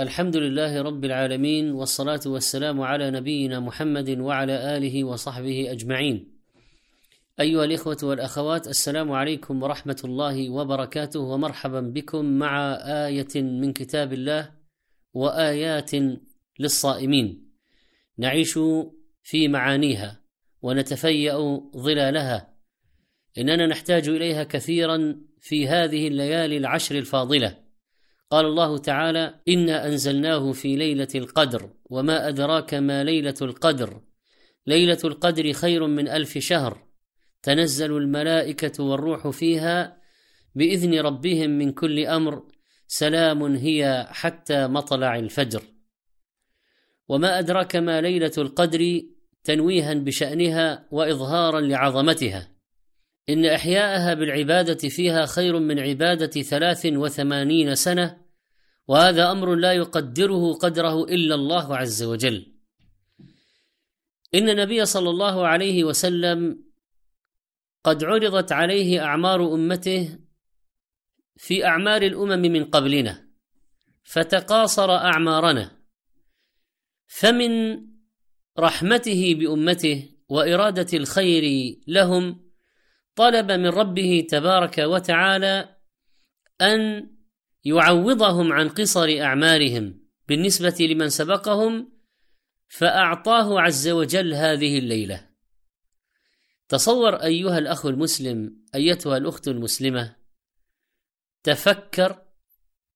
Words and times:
الحمد 0.00 0.36
لله 0.36 0.82
رب 0.82 1.04
العالمين 1.04 1.70
والصلاة 1.70 2.20
والسلام 2.26 2.80
على 2.80 3.10
نبينا 3.10 3.60
محمد 3.60 4.10
وعلى 4.10 4.76
آله 4.76 5.04
وصحبه 5.04 5.72
أجمعين. 5.72 6.32
أيها 7.40 7.64
الإخوة 7.64 7.96
والأخوات 8.02 8.68
السلام 8.68 9.12
عليكم 9.12 9.62
ورحمة 9.62 10.00
الله 10.04 10.50
وبركاته 10.50 11.20
ومرحبا 11.20 11.80
بكم 11.80 12.24
مع 12.24 12.74
آية 13.06 13.42
من 13.42 13.72
كتاب 13.72 14.12
الله 14.12 14.50
وآيات 15.14 15.90
للصائمين. 16.58 17.52
نعيش 18.18 18.58
في 19.22 19.48
معانيها 19.48 20.20
ونتفيأ 20.62 21.60
ظلالها. 21.76 22.54
إننا 23.38 23.66
نحتاج 23.66 24.08
إليها 24.08 24.44
كثيرا 24.44 25.16
في 25.40 25.68
هذه 25.68 26.08
الليالي 26.08 26.56
العشر 26.56 26.98
الفاضلة 26.98 27.65
قال 28.30 28.46
الله 28.46 28.78
تعالى 28.78 29.40
إنا 29.48 29.86
أنزلناه 29.86 30.52
في 30.52 30.76
ليلة 30.76 31.08
القدر 31.14 31.70
وما 31.84 32.28
أدراك 32.28 32.74
ما 32.74 33.04
ليلة 33.04 33.34
القدر. 33.42 34.00
ليلة 34.66 34.98
القدر 35.04 35.52
خير 35.52 35.86
من 35.86 36.08
ألف 36.08 36.38
شهر. 36.38 36.86
تنزل 37.42 37.96
الملائكة 37.96 38.84
والروح 38.84 39.28
فيها 39.28 40.02
بإذن 40.54 41.00
ربهم 41.00 41.50
من 41.50 41.72
كل 41.72 42.06
أمر. 42.06 42.42
سلام 42.88 43.42
هي 43.42 44.06
حتى 44.10 44.66
مطلع 44.66 45.18
الفجر. 45.18 45.62
وما 47.08 47.38
أدراك 47.38 47.76
ما 47.76 48.00
ليلة 48.00 48.32
القدر 48.38 49.02
تنويها 49.44 49.94
بشأنها 49.94 50.88
وإظهارا 50.90 51.60
لعظمتها. 51.60 52.55
إن 53.28 53.44
إحياءها 53.44 54.14
بالعبادة 54.14 54.88
فيها 54.88 55.26
خير 55.26 55.58
من 55.58 55.78
عبادة 55.78 56.42
ثلاث 56.42 56.86
وثمانين 56.86 57.74
سنة 57.74 58.26
وهذا 58.88 59.30
أمر 59.30 59.54
لا 59.54 59.72
يقدره 59.72 60.52
قدره 60.52 61.04
إلا 61.04 61.34
الله 61.34 61.76
عز 61.76 62.02
وجل. 62.02 62.56
إن 64.34 64.48
النبي 64.48 64.84
صلى 64.84 65.10
الله 65.10 65.46
عليه 65.46 65.84
وسلم 65.84 66.64
قد 67.84 68.04
عرضت 68.04 68.52
عليه 68.52 69.04
أعمار 69.04 69.54
أمته 69.54 70.18
في 71.36 71.66
أعمار 71.66 72.02
الأمم 72.02 72.42
من 72.52 72.64
قبلنا 72.64 73.28
فتقاصر 74.02 74.90
أعمارنا 74.90 75.82
فمن 77.06 77.82
رحمته 78.58 79.34
بأمته 79.34 80.08
وإرادة 80.28 80.98
الخير 80.98 81.76
لهم 81.86 82.45
طلب 83.16 83.52
من 83.52 83.66
ربه 83.66 84.26
تبارك 84.30 84.78
وتعالى 84.78 85.76
أن 86.60 87.10
يعوضهم 87.64 88.52
عن 88.52 88.68
قصر 88.68 89.08
اعمارهم 89.20 90.00
بالنسبة 90.28 90.76
لمن 90.80 91.08
سبقهم 91.08 91.92
فأعطاه 92.68 93.60
عز 93.60 93.88
وجل 93.88 94.34
هذه 94.34 94.78
الليلة. 94.78 95.26
تصور 96.68 97.14
أيها 97.14 97.58
الأخ 97.58 97.86
المسلم 97.86 98.64
أيتها 98.74 99.16
الأخت 99.16 99.48
المسلمة 99.48 100.16
تفكر 101.42 102.22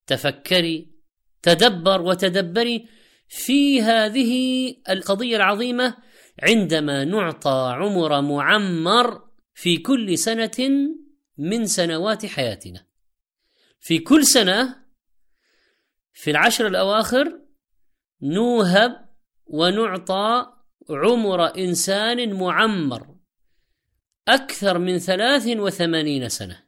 تفكري 0.07 0.95
تدبر 1.43 2.03
وتدبري 2.03 2.89
في 3.29 3.83
هذه 3.83 4.75
القضية 4.89 5.37
العظيمة 5.37 5.97
عندما 6.43 7.05
نعطى 7.05 7.75
عمر 7.77 8.21
معمر 8.21 9.30
في 9.61 9.79
كل 9.79 10.19
سنة 10.19 10.89
من 11.39 11.67
سنوات 11.67 12.27
حياتنا. 12.27 12.87
في 13.81 13.99
كل 13.99 14.27
سنة 14.27 14.87
في 16.13 16.31
العشر 16.31 16.67
الأواخر 16.67 17.41
نوهب 18.23 19.09
ونعطى 19.47 20.53
عمر 20.91 21.59
إنسان 21.59 22.35
معمر 22.35 23.17
أكثر 24.29 24.79
من 24.79 24.99
ثلاث 24.99 25.47
وثمانين 25.47 26.29
سنة. 26.29 26.67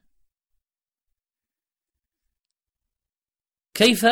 كيف 3.73 4.05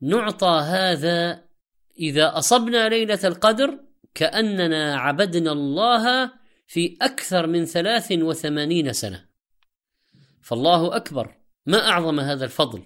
نعطى 0.00 0.60
هذا 0.64 1.48
إذا 1.98 2.38
أصبنا 2.38 2.88
ليلة 2.88 3.20
القدر 3.24 3.84
كأننا 4.14 4.96
عبدنا 4.96 5.52
الله 5.52 6.43
في 6.66 6.96
أكثر 7.02 7.46
من 7.46 7.64
ثلاث 7.64 8.12
وثمانين 8.12 8.92
سنة. 8.92 9.28
فالله 10.42 10.96
أكبر. 10.96 11.36
ما 11.66 11.88
أعظم 11.88 12.20
هذا 12.20 12.44
الفضل؟ 12.44 12.84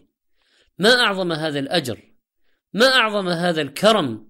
ما 0.78 1.00
أعظم 1.00 1.32
هذا 1.32 1.58
الأجر؟ 1.58 2.14
ما 2.72 2.86
أعظم 2.86 3.28
هذا 3.28 3.62
الكرم؟ 3.62 4.28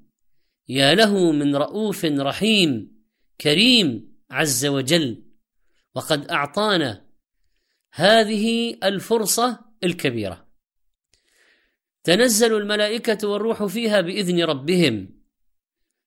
يا 0.69 0.94
له 0.94 1.32
من 1.32 1.56
رؤوف 1.56 2.04
رحيم 2.04 2.98
كريم 3.41 4.16
عز 4.31 4.66
وجل. 4.66 5.25
وقد 5.94 6.30
أعطانا 6.30 7.06
هذه 7.92 8.76
الفرصة 8.84 9.60
الكبيرة. 9.84 10.48
تنزل 12.04 12.56
الملائكة 12.56 13.28
والروح 13.28 13.65
فيها 13.65 14.00
بإذن 14.00 14.44
ربهم. 14.44 15.22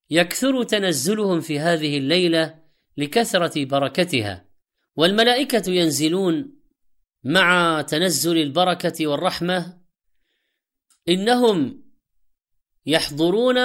يكثر 0.10 0.64
تنزلهم 0.64 1.42
في 1.42 1.60
هذه 1.60 1.98
الليلة 1.98 2.61
لكثرة 2.98 3.66
بركتها. 3.66 4.46
والملائكة 4.96 5.72
ينزلون 5.72 6.62
مع 7.24 7.82
تنزل 7.82 8.38
البركة 8.38 9.08
والرحمة 9.08 9.82
إنهم 11.10 11.84
يحضرون 12.86 13.58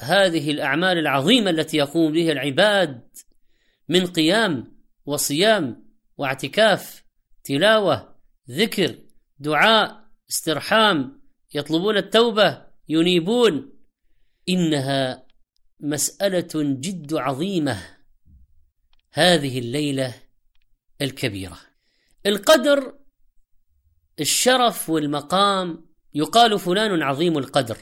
هذه 0.00 0.50
الأعمال 0.50 0.98
العظيمة 0.98 1.50
التي 1.50 1.76
يقوم 1.76 2.12
بها 2.12 2.32
العباد 2.32 3.08
من 3.88 4.06
قيام 4.06 4.78
وصيام 5.06 5.92
واعتكاف 6.16 7.04
تلاوة 7.44 8.16
ذكر 8.50 8.98
دعاء 9.38 10.02
استرحام 10.30 11.22
يطلبون 11.54 11.96
التوبة 11.96 12.66
ينيبون 12.88 13.72
إنها 14.48 15.26
مسألة 15.80 16.48
جد 16.54 17.14
عظيمة. 17.14 18.01
هذه 19.12 19.58
الليلة 19.58 20.14
الكبيرة. 21.02 21.58
القدر 22.26 22.94
الشرف 24.20 24.90
والمقام 24.90 25.86
يقال 26.14 26.58
فلان 26.58 27.02
عظيم 27.02 27.38
القدر. 27.38 27.78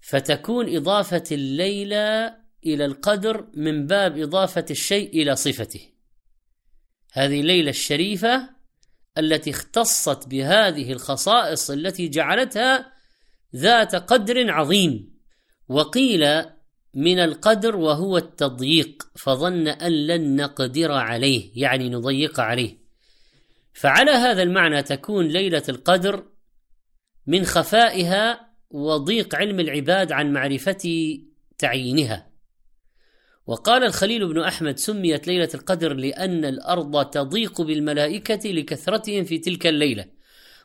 فتكون 0.00 0.76
إضافة 0.76 1.24
الليلة 1.32 2.36
إلى 2.66 2.84
القدر 2.84 3.50
من 3.54 3.86
باب 3.86 4.18
إضافة 4.18 4.64
الشيء 4.70 5.22
إلى 5.22 5.36
صفته. 5.36 5.80
هذه 7.12 7.40
الليلة 7.40 7.70
الشريفة 7.70 8.50
التي 9.18 9.50
اختصت 9.50 10.28
بهذه 10.28 10.92
الخصائص 10.92 11.70
التي 11.70 12.08
جعلتها 12.08 12.92
ذات 13.56 13.94
قدر 13.94 14.50
عظيم. 14.50 15.18
وقيل 15.68 16.44
من 16.98 17.18
القدر 17.18 17.76
وهو 17.76 18.16
التضييق 18.16 19.08
فظن 19.16 19.68
أن 19.68 19.92
لن 19.92 20.36
نقدر 20.36 20.92
عليه 20.92 21.50
يعني 21.54 21.88
نضيق 21.88 22.40
عليه. 22.40 22.78
فعلى 23.72 24.10
هذا 24.10 24.42
المعنى 24.42 24.82
تكون 24.82 25.26
ليلة 25.26 25.62
القدر 25.68 26.24
من 27.26 27.44
خفائها 27.44 28.48
وضيق 28.70 29.34
علم 29.34 29.60
العباد 29.60 30.12
عن 30.12 30.32
معرفة 30.32 31.18
تعيينها. 31.58 32.30
وقال 33.46 33.84
الخليل 33.84 34.28
بن 34.28 34.40
أحمد 34.40 34.78
سميت 34.78 35.26
ليلة 35.26 35.50
القدر 35.54 35.94
لأن 35.94 36.44
الأرض 36.44 37.10
تضيق 37.10 37.60
بالملائكة 37.60 38.50
لكثرتهم 38.50 39.24
في 39.24 39.38
تلك 39.38 39.66
الليلة. 39.66 40.04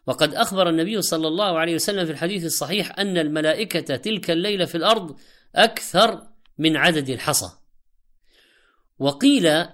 وقد 0.08 0.34
أخبر 0.34 0.70
النبي 0.70 1.02
صلى 1.02 1.28
الله 1.28 1.60
عليه 1.60 1.76
وسلم 1.76 2.06
في 2.06 2.12
الحديث 2.12 2.46
الصحيح 2.46 3.00
أن 3.00 3.18
الملائكة 3.18 3.96
تلك 3.96 4.32
الليلة 4.32 4.66
في 4.66 4.76
الأرض 4.76 5.16
أكثر 5.56 6.33
من 6.58 6.78
عدد 6.78 7.10
الحصى. 7.10 7.50
وقيل 9.00 9.66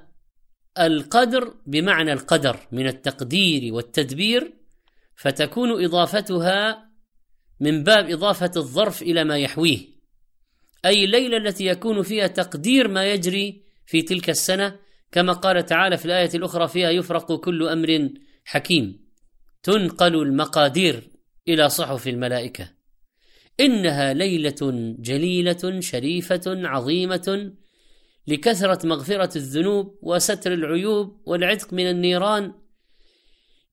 القدر 0.79 1.53
بمعنى 1.65 2.13
القدر 2.13 2.67
من 2.71 2.87
التقدير 2.87 3.73
والتدبير 3.73 4.53
فتكون 5.15 5.83
إضافتها 5.83 6.89
من 7.59 7.83
باب 7.83 8.09
إضافة 8.09 8.51
الظرف 8.57 9.01
إلى 9.01 9.23
ما 9.23 9.37
يحويه. 9.37 9.79
أي 10.85 11.05
الليلة 11.05 11.37
التي 11.37 11.65
يكون 11.65 12.01
فيها 12.01 12.27
تقدير 12.27 12.87
ما 12.87 13.05
يجري 13.05 13.63
في 13.85 14.01
تلك 14.01 14.29
السنة 14.29 14.79
كما 15.11 15.33
قال 15.33 15.65
تعالى 15.65 15.97
في 15.97 16.05
الآية 16.05 16.29
الأخرى 16.35 16.67
فيها 16.67 16.89
يفرق 16.89 17.35
كل 17.39 17.67
أمر 17.67 18.09
حكيم 18.45 19.09
تنقل 19.63 20.15
المقادير 20.15 21.09
إلى 21.47 21.69
صحف 21.69 22.07
الملائكة. 22.07 22.78
إنها 23.59 24.13
ليلة 24.13 24.95
جليلة 24.99 25.79
شريفة 25.79 26.41
عظيمة 26.47 27.51
لكثرة 28.27 28.87
مغفرة 28.87 29.37
الذنوب 29.37 29.99
وستر 30.01 30.53
العيوب 30.53 31.21
والعتق 31.25 31.73
من 31.73 31.89
النيران. 31.89 32.53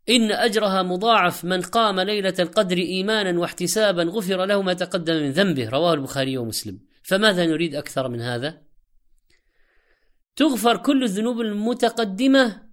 إن 0.09 0.33
أجرها 0.33 0.83
مضاعف 0.83 1.45
من 1.45 1.63
قام 1.63 2.01
ليلة 2.01 2.35
القدر 2.39 2.77
إيمانا 2.77 3.41
واحتسابا 3.41 4.03
غفر 4.03 4.45
له 4.45 4.63
ما 4.63 4.73
تقدم 4.73 5.15
من 5.15 5.31
ذنبه. 5.31 5.69
رواه 5.69 5.95
البخاري 5.95 6.39
ومسلم. 6.39 6.81
فماذا 7.03 7.47
نريد 7.47 7.75
أكثر 7.75 8.09
من 8.09 8.21
هذا؟ 8.21 8.63
تغفر 10.37 10.77
كل 10.77 11.03
الذنوب 11.03 11.41
المتقدمة. 11.41 12.67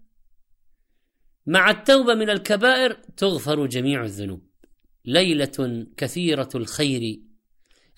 مع 1.45 1.69
التوبة 1.69 2.13
من 2.13 2.29
الكبائر 2.29 2.93
تغفر 3.17 3.65
جميع 3.65 4.03
الذنوب. 4.03 4.52
ليلة 5.05 5.87
كثيرة 5.97 6.49
الخير 6.55 7.21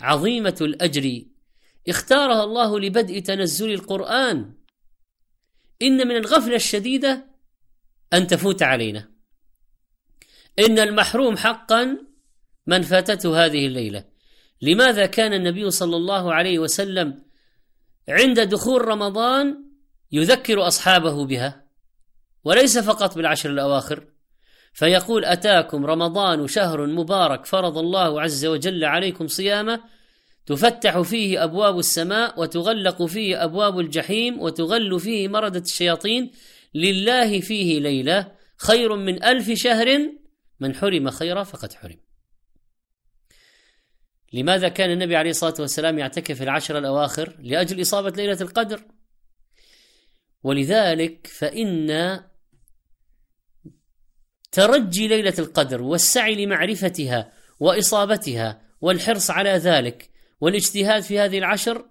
عظيمة 0.02 0.57
الأجر. 0.62 1.25
اختارها 1.90 2.44
الله 2.44 2.80
لبدء 2.80 3.19
تنزل 3.19 3.74
القرآن. 3.74 4.54
إن 5.81 6.07
من 6.07 6.16
الغفلة 6.16 6.56
الشديدة 6.56 7.25
أن 8.13 8.28
تفوت 8.28 8.63
علينا. 8.63 9.12
إن 10.60 10.80
المحروم 10.80 11.38
حقا 11.38 11.98
من 12.68 12.81
فاتته 12.81 13.46
هذه 13.46 13.68
الليلة. 13.68 14.06
لماذا 14.62 15.06
كان 15.06 15.34
النبي 15.34 15.72
صلى 15.72 15.96
الله 15.96 16.34
عليه 16.34 16.60
وسلم 16.60 17.25
عند 18.10 18.40
دخول 18.40 18.88
رمضان 18.88 19.66
يذكر 20.12 20.68
أصحابه 20.68 21.25
بها؟ 21.25 21.66
وليس 22.44 22.78
فقط 22.78 23.16
بالعشر 23.16 23.50
الأواخر. 23.50 24.14
فيقول 24.75 25.25
أتاكم 25.25 25.86
رمضان 25.86 26.48
شهر 26.48 26.88
مبارك 26.88 27.45
فرض 27.45 27.77
الله 27.77 28.22
عز 28.22 28.45
وجل 28.45 28.86
عليكم 28.86 29.27
صيامه 29.27 29.83
تفتح 30.45 31.01
فيه 31.01 31.44
أبواب 31.44 31.80
السماء 31.80 32.39
وتغلق 32.42 33.06
فيه 33.06 33.44
أبواب 33.44 33.80
الجحيم 33.80 34.42
وتغل 34.42 35.00
فيه 35.00 35.27
مردة 35.27 35.60
الشياطين 35.60 36.31
لله 36.74 37.39
فيه 37.39 37.80
ليلة 37.80 38.31
خير 38.57 38.95
من 38.95 39.24
ألف 39.24 39.51
شهر 39.51 40.00
من 40.60 40.75
حرم 40.75 41.10
خيرا 41.10 41.44
فقد 41.44 41.74
حرم. 41.74 42.00
لماذا 44.33 44.69
كان 44.69 44.92
النبي 44.92 45.16
عليه 45.16 45.30
الصلاة 45.30 45.56
والسلام 45.60 46.00
يعتكف 46.00 46.42
العشر 46.42 46.77
الأواخر؟ 46.77 47.38
لأجل 47.39 47.81
إصابة 47.81 48.10
ليلة 48.10 48.38
القدر. 48.42 48.81
ولذلك 50.44 51.27
فإن 51.27 51.92
ترجي 54.56 55.07
ليلة 55.07 55.34
القدر 55.40 55.81
والسعي 55.81 56.46
لمعرفتها 56.46 57.31
وإصابتها 57.60 58.62
والحرص 58.81 59.31
على 59.31 59.50
ذلك 59.50 60.10
والاجتهاد 60.42 61.04
في 61.04 61.19
هذه 61.19 61.38
العشر 61.38 61.86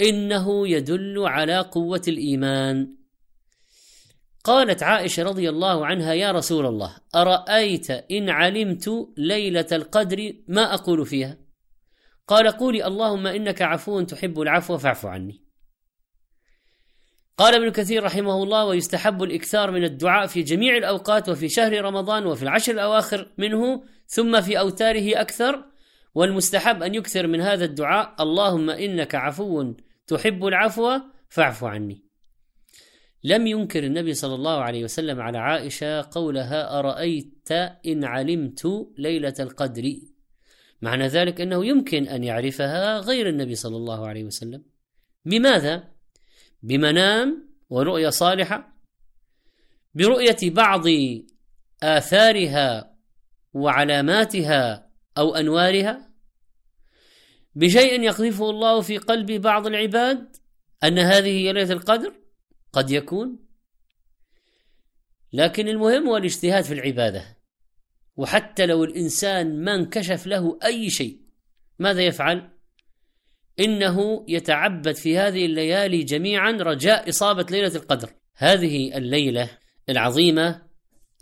إنه 0.00 0.68
يدل 0.68 1.18
على 1.26 1.58
قوة 1.58 2.02
الإيمان. 2.08 2.96
قالت 4.44 4.82
عائشة 4.82 5.22
رضي 5.22 5.48
الله 5.48 5.86
عنها 5.86 6.12
يا 6.14 6.32
رسول 6.32 6.66
الله 6.66 6.96
أرأيت 7.14 7.90
إن 7.90 8.30
علمت 8.30 8.90
ليلة 9.16 9.66
القدر 9.72 10.32
ما 10.48 10.74
أقول 10.74 11.06
فيها؟ 11.06 11.38
قال 12.26 12.48
قولي 12.48 12.86
اللهم 12.86 13.26
إنك 13.26 13.62
عفو 13.62 14.00
تحب 14.00 14.40
العفو 14.40 14.78
فاعف 14.78 15.06
عني. 15.06 15.45
قال 17.36 17.54
ابن 17.54 17.70
كثير 17.70 18.04
رحمه 18.04 18.42
الله 18.42 18.64
ويستحب 18.64 19.22
الإكثار 19.22 19.70
من 19.70 19.84
الدعاء 19.84 20.26
في 20.26 20.42
جميع 20.42 20.76
الأوقات 20.76 21.28
وفي 21.28 21.48
شهر 21.48 21.84
رمضان 21.84 22.26
وفي 22.26 22.42
العشر 22.42 22.72
الأواخر 22.72 23.32
منه 23.38 23.82
ثم 24.06 24.40
في 24.40 24.58
أوتاره 24.58 25.20
أكثر 25.20 25.64
والمستحب 26.14 26.82
أن 26.82 26.94
يكثر 26.94 27.26
من 27.26 27.40
هذا 27.40 27.64
الدعاء. 27.64 28.14
اللهم 28.20 28.70
إنك 28.70 29.14
عفو 29.14 29.74
تحب 30.06 30.46
العفو 30.46 31.00
فاعف 31.28 31.64
عني. 31.64 32.02
لم 33.24 33.46
ينكر 33.46 33.84
النبي 33.84 34.14
صلى 34.14 34.34
الله 34.34 34.58
عليه 34.58 34.84
وسلم 34.84 35.20
على 35.20 35.38
عائشة 35.38 36.02
قولها 36.10 36.78
أرأيت 36.78 37.52
إن 37.86 38.04
علمت 38.04 38.88
ليلة 38.98 39.34
القدر. 39.40 39.96
معنى 40.82 41.06
ذلك 41.06 41.40
أنه 41.40 41.66
يمكن 41.66 42.08
أن 42.08 42.24
يعرفها 42.24 42.98
غير 42.98 43.28
النبي 43.28 43.54
صلى 43.54 43.76
الله 43.76 44.06
عليه 44.06 44.24
وسلم. 44.24 44.62
بماذا؟ 45.24 45.95
بمنام 46.62 47.48
ورؤية 47.70 48.08
صالحة 48.08 48.76
برؤية 49.94 50.36
بعض 50.42 50.84
آثارها 51.82 52.96
وعلاماتها 53.52 54.90
أو 55.18 55.34
أنوارها 55.34 56.10
بشيء 57.54 58.02
يقذفه 58.02 58.50
الله 58.50 58.80
في 58.80 58.98
قلب 58.98 59.32
بعض 59.32 59.66
العباد 59.66 60.36
أن 60.84 60.98
هذه 60.98 61.28
هي 61.28 61.52
ليلة 61.52 61.72
القدر 61.72 62.14
قد 62.72 62.90
يكون. 62.90 63.38
لكن 65.32 65.68
المهم 65.68 66.08
هو 66.08 66.16
الاجتهاد 66.16 66.64
في 66.64 66.74
العبادة. 66.74 67.36
وحتى 68.16 68.66
لو 68.66 68.84
الإنسان 68.84 69.64
ما 69.64 69.74
انكشف 69.74 70.26
له 70.26 70.58
أي 70.64 70.90
شيء 70.90 71.20
ماذا 71.78 72.02
يفعل؟ 72.02 72.55
إنه 73.60 74.24
يتعبد 74.28 74.94
في 74.94 75.18
هذه 75.18 75.46
الليالي 75.46 76.02
جميعا 76.02 76.50
رجاء 76.50 77.08
إصابة 77.08 77.46
ليلة 77.50 77.76
القدر. 77.76 78.10
هذه 78.36 78.96
الليلة 78.96 79.50
العظيمة 79.88 80.62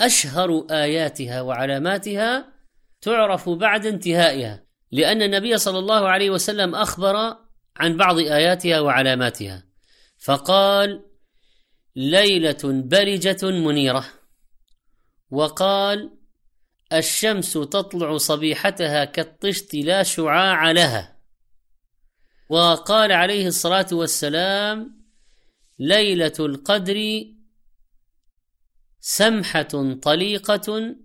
أشهر 0.00 0.66
آياتها 0.70 1.40
وعلاماتها 1.40 2.52
تعرف 3.00 3.48
بعد 3.48 3.86
انتهائها 3.86 4.64
لأن 4.92 5.22
النبي 5.22 5.58
صلى 5.58 5.78
الله 5.78 6.08
عليه 6.08 6.30
وسلم 6.30 6.74
أخبر 6.74 7.36
عن 7.76 7.96
بعض 7.96 8.18
آياتها 8.18 8.80
وعلاماتها. 8.80 9.64
فقال 10.18 11.04
ليلة 11.96 12.58
برجه 12.64 13.46
منيرة. 13.50 14.04
وقال 15.30 16.10
الشمس 16.92 17.52
تطلع 17.52 18.16
صبيحتها 18.16 19.04
كالطشت 19.04 19.74
لا 19.74 20.02
شعاع 20.02 20.70
لها. 20.70 21.13
وقال 22.48 23.12
عليه 23.12 23.46
الصلاة 23.46 23.86
والسلام 23.92 25.04
ليلة 25.78 26.32
القدر 26.40 27.24
سمحة 29.00 29.94
طليقة 30.02 30.96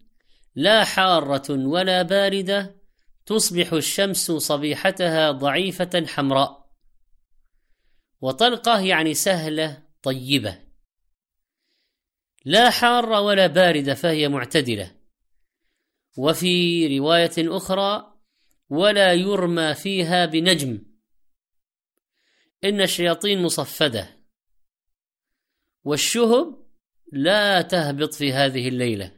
لا 0.55 0.83
حارة 0.83 1.67
ولا 1.67 2.01
باردة 2.01 2.75
تصبح 3.25 3.73
الشمس 3.73 4.31
صبيحتها 4.31 5.31
ضعيفة 5.31 6.05
حمراء. 6.07 6.69
وطلقة 8.21 8.79
يعني 8.79 9.13
سهلة 9.13 9.83
طيبة. 10.03 10.59
لا 12.45 12.69
حارة 12.69 13.21
ولا 13.21 13.47
باردة 13.47 13.93
فهي 13.93 14.29
معتدلة. 14.29 14.95
وفي 16.17 16.97
رواية 16.97 17.31
أخرى 17.37 18.13
ولا 18.69 19.13
يرمى 19.13 19.73
فيها 19.73 20.25
بنجم. 20.25 20.88
إن 22.63 22.81
الشياطين 22.81 23.43
مصفدة. 23.43 24.09
والشهب 25.83 26.67
لا 27.11 27.61
تهبط 27.61 28.13
في 28.13 28.33
هذه 28.33 28.67
الليلة. 28.67 29.11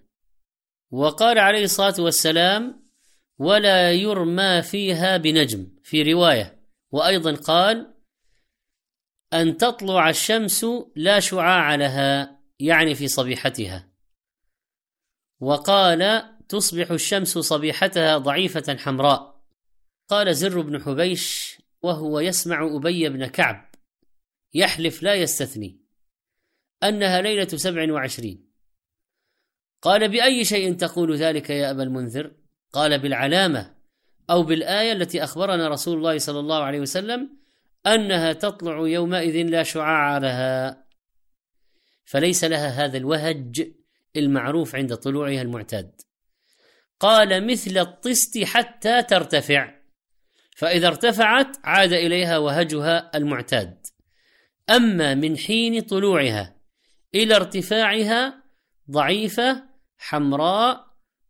وقال 0.91 1.39
عليه 1.39 1.63
الصلاة 1.63 1.95
والسلام 1.99 2.89
ولا 3.37 3.91
يرمى 3.91 4.61
فيها 4.61 5.17
بنجم 5.17 5.67
في 5.83 6.13
رواية. 6.13 6.61
وأيضا 6.91 7.35
قال 7.35 7.93
أن 9.33 9.57
تطلع 9.57 10.09
الشمس 10.09 10.65
لا 10.95 11.19
شعاع 11.19 11.75
لها 11.75 12.41
يعني 12.59 12.95
في 12.95 13.07
صبيحتها. 13.07 13.91
وقال 15.39 16.31
تصبح 16.49 16.91
الشمس 16.91 17.37
صبيحتها 17.37 18.17
ضعيفة 18.17 18.77
حمراء. 18.77 19.41
قال 20.09 20.35
زر 20.35 20.61
بن 20.61 20.83
حبيش 20.83 21.50
وهو 21.83 22.19
يسمع 22.19 22.75
أبي 22.75 23.09
بن 23.09 23.25
كعب. 23.25 23.71
يحلف 24.53 25.03
لا 25.03 25.15
يستثني. 25.15 25.81
أنها 26.83 27.21
ليلة 27.21 27.47
سبع 27.47 27.93
وعشرين. 27.93 28.51
قال 29.81 30.09
بأي 30.09 30.45
شيء 30.45 30.73
تقول 30.73 31.15
ذلك 31.15 31.49
يا 31.49 31.71
أبا 31.71 31.83
المنذر؟ 31.83 32.31
قال 32.73 32.99
بالعلامة 32.99 33.75
أو 34.29 34.43
بالآية 34.43 34.91
التي 34.91 35.23
أخبرنا 35.23 35.69
رسول 35.69 35.97
الله 35.97 36.17
صلى 36.17 36.39
الله 36.39 36.63
عليه 36.63 36.79
وسلم 36.79 37.37
أنها 37.87 38.33
تطلع 38.33 38.87
يومئذ 38.87 39.47
لا 39.47 39.63
شعاع 39.63 40.17
لها. 40.17 40.85
فليس 42.05 42.43
لها 42.43 42.67
هذا 42.67 42.97
الوهج 42.97 43.71
المعروف 44.15 44.75
عند 44.75 44.95
طلوعها 44.95 45.41
المعتاد. 45.41 46.01
قال 46.99 47.47
مثل 47.47 47.77
الطست 47.77 48.43
حتى 48.43 49.03
ترتفع. 49.03 49.80
فإذا 50.61 50.87
ارتفعت 50.87 51.57
عاد 51.63 51.93
إليها 51.93 52.37
وهجها 52.37 53.11
المعتاد. 53.17 53.85
أما 54.69 55.15
من 55.15 55.37
حين 55.37 55.81
طلوعها 55.81 56.55
إلى 57.15 57.35
ارتفاعها 57.35 58.43
ضعيفة 58.91 59.63
حمراء 59.97 60.85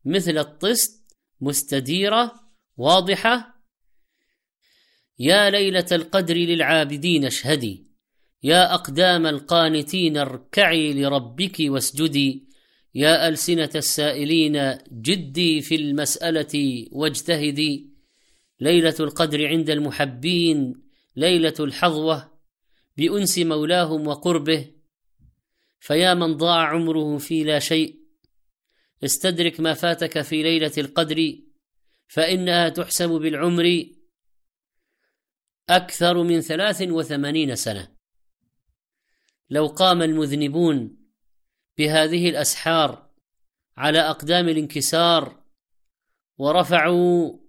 مثل 0.05 0.37
الطست 0.37 1.15
مستديرة 1.41 2.33
واضحة. 2.77 3.63
يا 5.19 5.49
ليلة 5.49 5.85
القدر 5.91 6.35
للعابدين 6.35 7.25
اشهدي. 7.25 7.87
يا 8.43 8.73
أقدام 8.73 9.25
القانتين 9.25 10.17
اركعي 10.17 10.93
لربك 10.93 11.57
واسجدي. 11.59 12.49
يا 12.95 13.27
ألسنة 13.27 13.69
السائلين 13.75 14.77
جدي 14.91 15.61
في 15.61 15.75
المسألة 15.75 16.87
واجتهدي. 16.91 17.90
ليلة 18.61 18.95
القدر 18.99 19.47
عند 19.47 19.69
المحبين 19.69 20.83
ليلة 21.15 21.53
الحظوة 21.59 22.39
بأنس 22.97 23.39
مولاهم 23.39 24.07
وقربه. 24.07 24.71
فيا 25.79 26.13
من 26.13 26.37
ضاع 26.37 26.67
عمره 26.67 27.17
في 27.17 27.43
لا 27.43 27.59
شيء 27.59 28.01
استدرك 29.03 29.59
ما 29.59 29.73
فاتك 29.73 30.21
في 30.21 30.43
ليلة 30.43 30.71
القدر 30.77 31.37
فإنها 32.07 32.69
تحسب 32.69 33.09
بالعمر 33.09 33.85
أكثر 35.69 36.23
من 36.23 36.41
ثلاث 36.41 36.81
وثمانين 36.81 37.55
سنة. 37.55 37.87
لو 39.49 39.67
قام 39.67 40.01
المذنبون 40.01 40.97
بهذه 41.77 42.29
الأسحار 42.29 43.09
على 43.77 43.99
أقدام 43.99 44.49
الانكسار 44.49 45.43
ورفعوا 46.37 47.41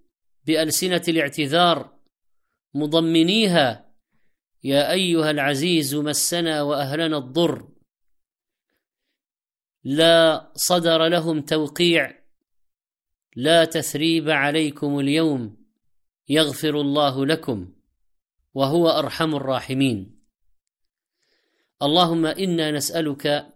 بألسنة 0.45 1.01
الاعتذار 1.07 1.93
مضمنيها 2.73 3.93
يا 4.63 4.91
أيها 4.91 5.31
العزيز 5.31 5.95
مسنا 5.95 6.61
وأهلنا 6.61 7.17
الضر. 7.17 7.69
لا 9.83 10.51
صدر 10.55 11.07
لهم 11.07 11.41
توقيع 11.41 12.23
لا 13.35 13.65
تثريب 13.65 14.29
عليكم 14.29 14.99
اليوم 14.99 15.57
يغفر 16.29 16.81
الله 16.81 17.25
لكم 17.25 17.73
وهو 18.53 18.89
أرحم 18.89 19.35
الراحمين. 19.35 20.19
اللهم 21.81 22.25
إنا 22.25 22.71
نسألك 22.71 23.47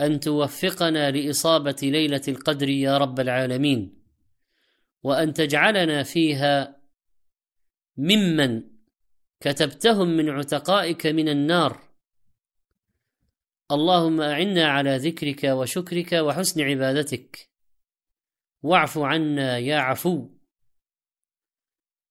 أن 0.00 0.20
توفقنا 0.20 1.10
لإصابة 1.10 1.76
ليلة 1.82 2.22
القدر 2.28 2.68
يا 2.68 2.98
رب 2.98 3.20
العالمين. 3.20 4.03
وأن 5.04 5.32
تجعلنا 5.32 6.02
فيها 6.02 6.80
ممن 7.96 8.62
كتبتهم 9.40 10.08
من 10.08 10.30
عتقائك 10.30 11.06
من 11.06 11.28
النار. 11.28 11.80
اللهم 13.72 14.20
أعنا 14.20 14.66
على 14.66 14.96
ذكرك 14.96 15.44
وشكرك 15.44 16.12
وحسن 16.12 16.60
عبادتك. 16.60 17.50
واعف 18.62 18.98
عنا 18.98 19.58
يا 19.58 19.76
عفو. 19.76 20.28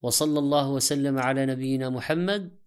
وصلى 0.02 0.40
الله 0.40 0.72
وسلم 0.72 1.20
على 1.20 1.46
نبينا 1.46 1.90
محمد. 1.90 2.60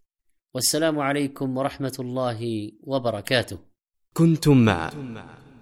والسلام 0.54 0.98
عليكم 0.98 1.56
ورحمة 1.56 1.96
الله 1.98 2.72
وبركاته. 2.80 3.58
كنتم 4.12 4.64
مع 4.64 4.90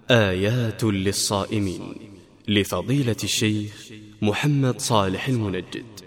آيات 0.09 0.83
للصائمين. 0.83 2.14
لفضيلة 2.47 3.15
الشيخ 3.23 3.91
محمد 4.21 4.79
صالح 4.79 5.27
المنجد. 5.27 6.04